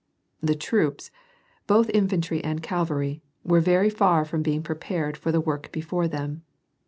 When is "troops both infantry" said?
0.55-2.43